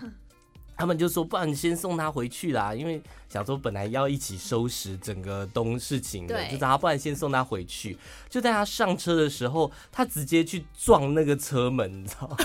[0.79, 7.97] 他们就说，不然你先送他回去啦，因为想说本来要一起收拾整个东事情的，就找他，不然先送他回去。
[8.29, 12.37] 就在他上车的时候，他直接去撞那个车门，你知道吗？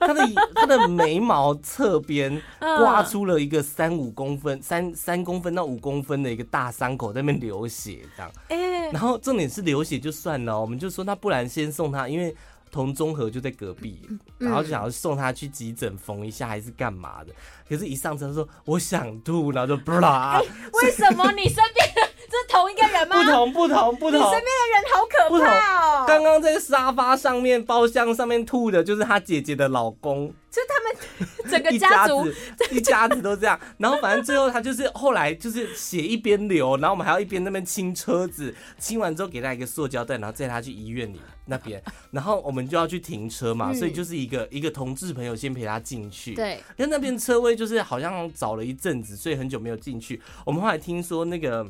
[0.00, 8.32] 他的他的眉毛侧边刮出了一个三五公分、三三公分到五公分的一个大伤口，在那边流血，这样。
[8.48, 12.34] 哎，然后重点是流血就算了，我们就说那不然先送他，因为。
[12.72, 14.00] 同综合就在隔壁，
[14.38, 17.32] 然后就想要送他去急诊缝一下，还是干嘛的？
[17.68, 20.40] 可是，一上车说我想吐，然后就不啦。
[20.82, 23.22] 为什么你身边的这是同一个人吗？
[23.22, 24.18] 不同，不同，不同。
[24.18, 26.04] 你身边的人好可怕哦！
[26.08, 30.32] 刚刚在沙发上面包厢上面吐的，就是他姐姐的老公。
[30.50, 50.20] 就他们 整个家族一家子， 一家子都这样，然后反正最后他就是后来就是血一边流，然后我们还要一边那边清车子，清完之后给他一个塑胶袋，然后载他去医院里那边，然后我们就要去停车嘛，所以就是一个一个同志朋友先陪他进去，对，因为那边车位就是好像找了一阵子，所以很久没有进去。
[50.44, 51.66] 我们后来听说那个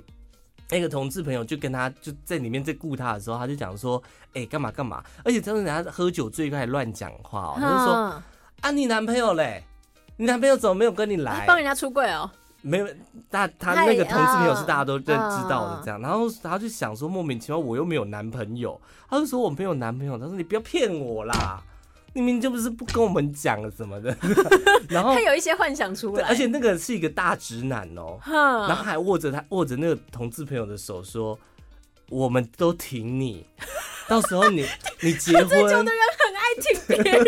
[0.72, 8.22] 那个同志朋友就跟他就在里面在顾他的时候，他就讲说，哎，干嘛干嘛，而且真的人家喝酒醉开始乱讲话哦，他就说。
[8.62, 9.62] 啊，你男朋友嘞？
[10.16, 11.44] 你男朋友怎么没有跟你来？
[11.46, 12.30] 帮人家出柜哦？
[12.60, 12.86] 没有，
[13.28, 16.00] 他他那个同志朋友是大家都认知道的，这样。
[16.00, 18.80] 然后他就想说，莫名其妙我又没有男朋友，
[19.10, 20.16] 他就说我没有男朋友。
[20.16, 21.71] 他说你不要骗我啦，你
[22.14, 24.16] 明明就不是不跟我们讲什么的。
[24.88, 28.18] 然后他有一些幻想出来，而且那个是一个大直男哦，
[28.68, 31.38] 然后还握着他握着那个同志朋友的手说，
[32.08, 33.46] 我们都挺你，
[34.08, 34.66] 到时候你
[35.00, 35.48] 你结婚。
[35.48, 37.24] 醉酒的人很爱挺别人。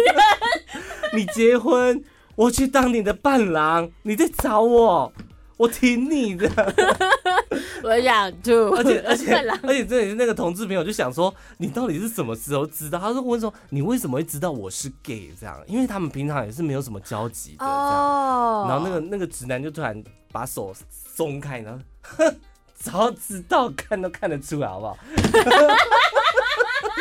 [1.14, 2.02] 你结婚，
[2.34, 5.12] 我去当你的伴郎，你在找我，
[5.56, 6.48] 我挺你的。
[7.82, 12.98] 我想吐，而且 而且而且这里是那个同志朋友就想说，你到底是什么时候知道？
[12.98, 15.56] 他说问说，你为什么会知道我是 gay 这样？
[15.66, 18.68] 因为他们平常也是没有什么交集的这样。
[18.68, 22.36] 然后那个那个直男就突然把手松开，然后哼，
[22.74, 24.96] 早知道看都看得出来，好不好？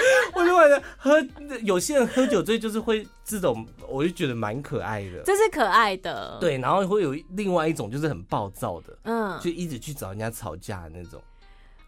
[0.35, 1.25] 我就觉得喝
[1.61, 5.21] 有些人喝酒醉就是会这种，我就觉得蛮可爱的。
[5.25, 6.57] 这是可爱的，对。
[6.57, 11.21] 然后会有另外一种就是很暴躁的，嗯，就一直去找人家吵架的那种。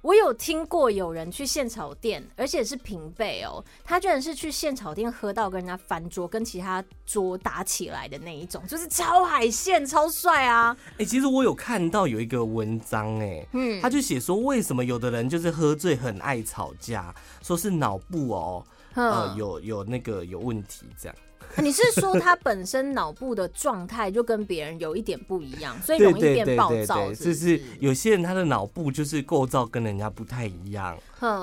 [0.05, 10.77] 我有听过有人去现炒店，而且是平辈哦，他居然是去现炒店喝到跟人家翻桌，跟其他桌打起来的那一种，就是超海鲜、超帅啊！
[10.91, 18.63] 哎、欸，其实我有看到有一个文章、欸，哎，嗯，他就写说为什么有的人就是喝醉很爱吵架，说是脑部哦，
[18.93, 21.15] 呃，有有那个有问题这样。
[21.63, 27.13] 你是说他本身脑部的状态就跟别人有一点不一样，所以容易变暴躁？
[27.13, 30.97] 就是有些人他的脑部就是构造跟人家不太一样，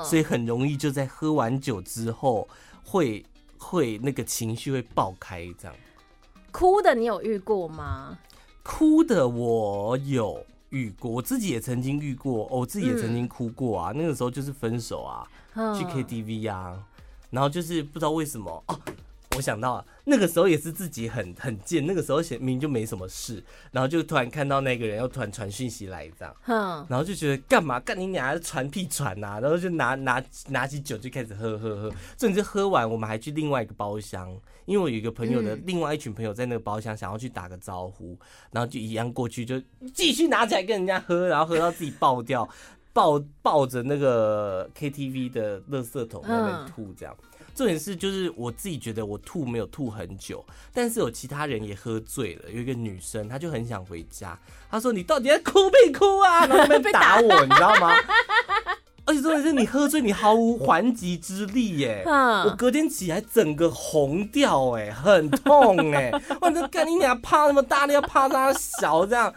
[0.04, 2.46] 所以很容易就在喝完酒之后
[2.84, 3.24] 会
[3.56, 5.74] 会那个情绪会爆开这样。
[6.50, 8.18] 哭的你有遇过吗？
[8.62, 13.92] 哭的我有遇过，我自己也曾经遇过，我自己也曾经哭过啊。
[13.96, 15.26] 那个时候就是分手啊，
[15.74, 16.78] 去 KTV 啊，
[17.30, 18.78] 然后就是不知道为什么哦。
[19.36, 27.80] 我想到啊，那个时候也是自己很很贱，那个时候明明就没什么事，然后就突然看到那个人又突然传讯息来这样，然后就觉得干嘛？
[27.80, 34.30] 干你俩传屁传呐，然后就拿拿拿起酒就开始喝喝喝，甚至喝完我们还去另外一个包厢，
[34.66, 38.16] 因为我有一个朋友的另外一群朋友在那个包厢想要去打个招呼，
[38.50, 39.60] 然后就一样过去就
[39.94, 42.46] 继续拿起来跟人家喝，然后喝到自己爆掉，
[42.92, 47.16] 抱抱着那个 KTV 的垃圾桶在那边吐这样。
[47.54, 52.50] 重点是，就是我自己觉得我吐没有吐很久，但是有其他人也喝醉了。
[52.50, 54.38] 有一个女生，她就很想回家。
[54.70, 57.94] 她说：“你到底在哭没哭啊？”然后在那边打我，你知道吗？
[59.04, 62.04] 而且重点是你喝醉，你毫无还击之力耶。
[62.06, 66.12] 我隔天起来整个红掉，哎，很痛哎。
[66.40, 69.34] 我这干你俩怕那么大，你要怕那小这样。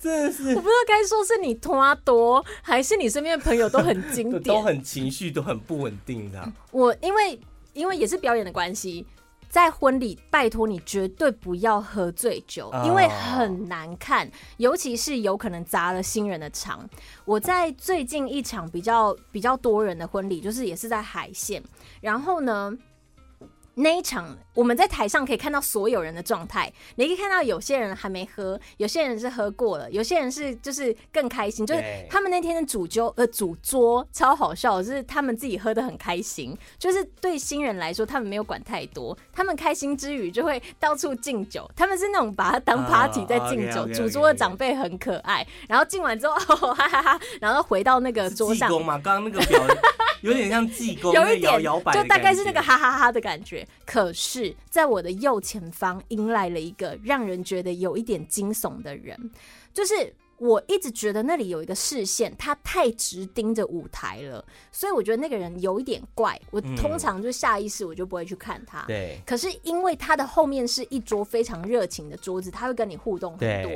[0.00, 6.52] 真的是，我不知道该说是你拖多，还是你身边的朋友都很经典，都很情绪都很不稳定的。
[6.70, 7.40] 我因为
[7.72, 9.06] 因为也是表演的关系，
[9.48, 16.88] 在婚礼拜托你绝对不要喝醉酒，因为很难看，尤其是有可能砸了新人的场。
[17.24, 21.62] 我在最近一场比较比较多人的婚礼，就是也是在海线，
[22.00, 22.76] 然后呢。
[23.78, 26.72] 那一场，我们在台上可以看到所有人的状态。
[26.96, 31.66] 你可以看到有些人还没喝，有些人是喝过了，有些人是就是更开心。
[31.66, 36.56] 就是他们那天的主揪呃主桌超好笑，就是他们自己喝的很开心。
[36.78, 41.70] 就是对新人来说，他们没有管太多，他们开心之余就会到处敬酒。
[41.76, 43.86] 他们是那种把它当 party 在敬酒。
[43.92, 46.34] 主桌的长辈很可爱，然后敬完之后
[46.74, 48.68] 哈哈哈，然后回到那个桌上。
[48.68, 49.62] 济公嘛，刚刚那个表
[50.22, 53.66] 有点像济公， 有一点摇摇摆，就大概是那个哈哈哈的感觉。
[53.84, 59.30] 可是，在我的右前方迎来了一个让人觉得有一点惊悚的人，
[59.72, 60.12] 就是。
[60.38, 66.38] 我一直觉得那里有一个视线，他太直盯着舞台了，所以我觉得那个人有一点怪。
[66.50, 68.84] 我通常就下意识我就不会去看他。
[68.86, 69.18] 对。
[69.24, 73.72] 可是因为他的后面是一桌非常热情的桌子，他会跟你互动很多，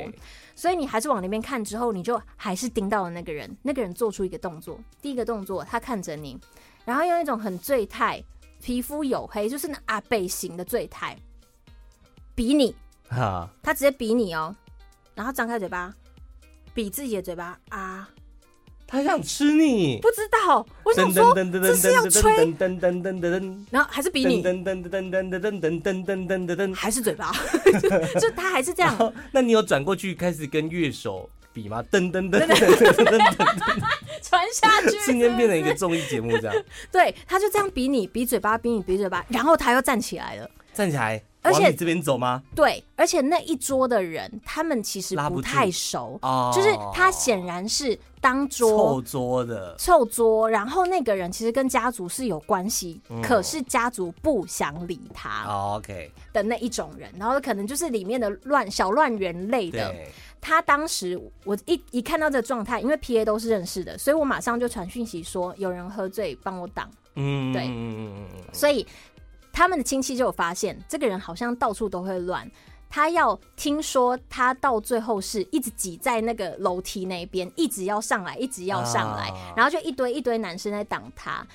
[0.53, 1.65] 所以你还是往那边看。
[1.65, 3.57] 之后你就还是盯到了那个人。
[3.63, 6.37] 那个人做出一个动作，第一个动作他看着你，
[6.85, 8.23] 然后用一种很醉态，
[8.61, 11.17] 皮肤黝黑，就是那阿北型的醉态，
[12.35, 12.75] 比你。
[13.09, 13.49] 哈。
[13.61, 14.55] 他直接比你哦，
[15.15, 15.93] 然后张开嘴巴。
[16.73, 18.09] 比自己的嘴巴啊！
[18.87, 20.65] 他想吃你，不知道。
[20.85, 22.55] 我想说，这是要吹，
[23.69, 24.41] 然后还是比你，
[26.73, 27.29] 还是嘴巴，
[28.21, 29.13] 就他还是这样。
[29.33, 31.83] 那你有转过去开始跟乐手比吗？
[31.91, 33.81] 噔噔噔噔噔噔噔，
[34.21, 36.63] 传下去，瞬间变成一个综艺节目这样。
[36.91, 41.21] 对，他就这样比你，比嘴巴，比你，比嘴巴，然后他又站起来了，站起来。
[41.43, 42.43] 而且这边走吗？
[42.53, 55.45] 对，而且那一桌的人，他们其实不太熟，哦、就是他显然是当桌凑桌的凑桌，然后那个人其实跟家族是有关系，嗯、可是家族不想理他。
[55.77, 59.95] OK 的那一种人，然后可能就是里面的乱小乱人类的。
[60.41, 66.89] 对他当时我一一看到这个状态，因为 PA 都是认识的，所以我马上就传讯息说有人喝醉，帮我挡。
[67.15, 68.85] 嗯，对，所以。
[69.53, 72.49] 他们的亲戚就有发现，这个人好像到处都会乱。
[72.89, 81.45] 他要听说他到最后是一直挤在那个楼梯那边，一直要上来，一直要上来，然后就一堆一堆男生在挡他。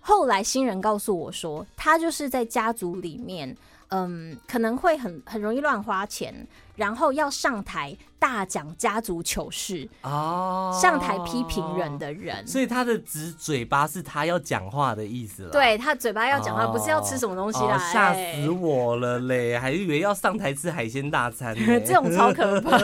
[0.00, 3.56] 后来新人告诉我说，他就是在家族里面。
[3.90, 15.50] 嗯，可能会很很容易乱花钱，然后要上台大讲家族糗事哦，上台批评人的人，所以他的指嘴巴是他要讲话的意思了。
[15.50, 17.76] 对，他嘴巴要讲话，哦、不是要吃什么东西啦。
[17.92, 22.76] 吓、哦、死我了嘞，还以为要上台吃海鲜大餐， 这种超可怕。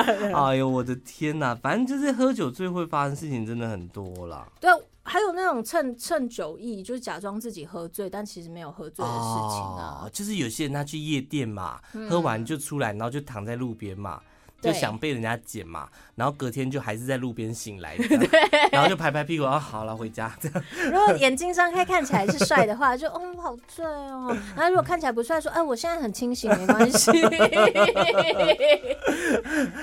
[0.32, 1.54] 哎呦，我的天哪！
[1.54, 4.46] 反正就是喝酒最会发生事情真的很多啦。
[4.60, 4.70] 对。
[5.04, 10.02] 还有那种趁趁酒意，就是假装自己喝醉，但其实没有喝醉的事情啊。
[10.04, 14.20] 哦，就是有些人他去夜店嘛，嗯、喝完就出来，然后就躺在路边嘛。
[14.64, 18.28] 就想被人家捡嘛，然后隔天就还是在路边醒来的，对，
[18.72, 20.64] 然后就拍拍屁股，啊，好了，回家这样。
[20.90, 24.36] 如果眼睛张开看起来是帅的话，就哦好醉哦。
[24.56, 27.10] 然后如果看起来不帅，说哎我现在很清醒，没关系。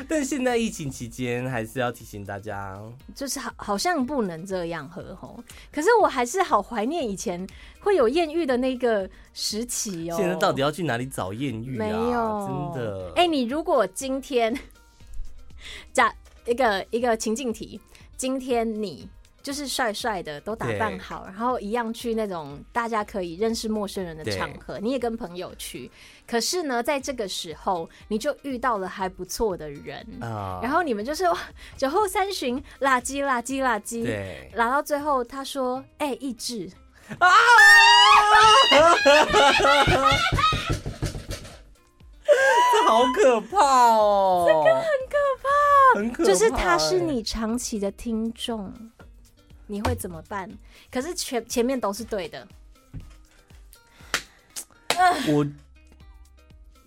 [0.07, 2.77] 但现在疫情期间还是要提醒大家，
[3.13, 5.41] 就是好好像不能这样喝吼。
[5.71, 7.45] 可是我还是好怀念以前
[7.81, 10.15] 会有艳遇的那个时期哦。
[10.15, 11.79] 现在到底要去哪里找艳遇啊？
[11.79, 13.11] 没有，真的。
[13.15, 14.57] 哎，你如果今天。
[15.93, 16.11] 假
[16.47, 17.79] 一个一个情境题，
[18.17, 19.07] 今天你
[19.43, 25.91] 就是帅帅的，都打扮好，然后一样去那种大家可以认识陌生人的场合，你也跟朋友去。
[26.27, 31.25] 可是呢，在这个时候，你就遇到了还不错的人，uh, 然后你们就是
[31.77, 36.67] 酒后三巡，垃圾垃圾垃圾，对，拉到最后，他说：“哎、欸，意志
[37.19, 37.27] 啊！”
[42.73, 43.57] 这好可怕
[43.95, 44.45] 哦！
[44.47, 45.49] 这个很可怕，
[45.99, 46.29] 很可怕。
[46.29, 48.73] 就是他是你长期的听众，
[49.67, 50.49] 你会怎么办？
[50.89, 52.47] 可是前前面都是对的。
[55.27, 55.45] 我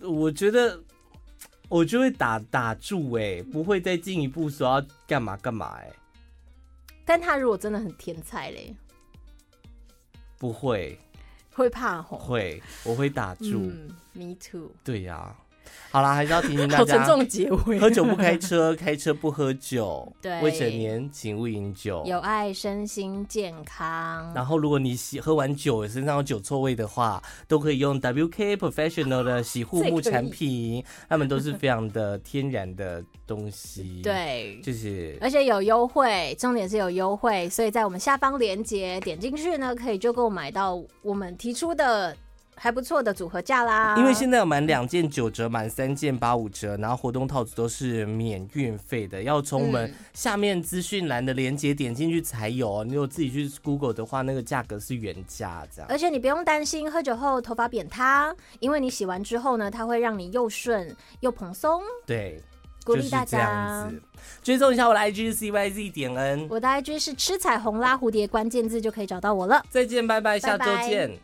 [0.09, 0.79] 我觉得
[1.67, 5.91] 我就会打打住哎，不会再进一步说要干嘛干嘛哎。
[7.03, 8.75] 但他如果真的很天才嘞，
[10.37, 10.99] 不会，
[11.53, 13.45] 会怕吼，会，我会打住。
[13.53, 14.71] 嗯，Me too。
[14.83, 15.44] 对呀、啊。
[15.91, 17.79] 好啦，还是要提醒大家，好沉重的结尾。
[17.79, 20.11] 喝酒不开车，开车不喝酒。
[20.21, 22.03] 对，未成年请勿饮酒。
[22.05, 24.33] 有爱身心健康。
[24.33, 34.01] 然后，如果你洗喝完酒身上有酒臭味的话，都可以用 WK Professional 的洗护 木产品，他们都是非常的天然的东西。
[34.03, 42.15] 对，就是而且有优惠，重点是有优惠，所以在我们下方链接点进去呢，可以就购买到我们提出的。
[42.55, 52.83] 还不错的组合价啦，因为现在有满两件九折，满三件八五折，然后活动套组都是免运费的，要从我们下面资讯栏的链接点进去才有。
[52.83, 55.87] 你有自己去 Google 的话，那个价格是原价这样。
[55.89, 61.81] 而且你不用担心喝酒后头发扁塌，因为你洗完之后呢，它会让你又顺又蓬松。
[62.05, 62.41] 对，
[62.83, 63.91] 鼓励大家
[64.41, 69.61] 追踪一下我的 IG CYZ 点 N，我的 IG 是吃彩虹拉蝴蝶，关键字就可以找到我了。
[69.69, 71.09] 再见，拜拜，下周见。
[71.09, 71.19] 拜拜。